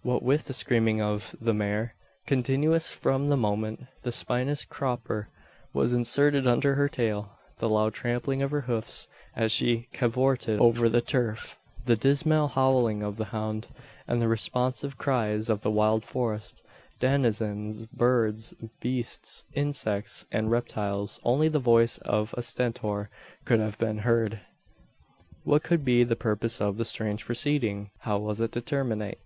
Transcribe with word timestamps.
What 0.00 0.22
with 0.22 0.46
the 0.46 0.54
screaming 0.54 1.02
of 1.02 1.36
the 1.42 1.52
mare 1.52 1.94
continuous 2.24 2.90
from 2.90 3.28
the 3.28 3.36
moment 3.36 3.82
the 4.00 4.12
spinous 4.12 4.64
crupper 4.64 5.28
was 5.74 5.92
inserted 5.92 6.46
under 6.46 6.76
her 6.76 6.88
tail 6.88 7.32
the 7.58 7.68
loud 7.68 7.92
trampling 7.92 8.40
of 8.40 8.50
her 8.50 8.62
hoofs 8.62 9.08
as 9.36 9.52
she 9.52 9.88
"cavorted" 9.92 10.58
over 10.58 10.88
the 10.88 11.02
turf 11.02 11.58
the 11.84 11.96
dismal 11.96 12.48
howling 12.48 13.02
of 13.02 13.18
the 13.18 13.26
hound 13.26 13.68
and 14.08 14.22
the 14.22 14.26
responsive 14.26 14.96
cries 14.96 15.50
of 15.50 15.60
the 15.60 15.70
wild 15.70 16.02
forest 16.02 16.62
denizens 16.98 17.84
birds, 17.84 18.54
beasts, 18.80 19.44
insects, 19.52 20.24
and 20.32 20.50
reptiles 20.50 21.20
only 21.24 21.48
the 21.48 21.58
voice 21.58 21.98
of 21.98 22.34
a 22.38 22.42
Stentor 22.42 23.10
could 23.44 23.60
have 23.60 23.76
been 23.76 23.98
heard! 23.98 24.40
What 25.42 25.62
could 25.62 25.84
be 25.84 26.04
the 26.04 26.16
purpose 26.16 26.58
of 26.58 26.78
the 26.78 26.86
strange 26.86 27.26
proceeding? 27.26 27.90
How 27.98 28.16
was 28.16 28.40
it 28.40 28.52
to 28.52 28.62
terminate? 28.62 29.18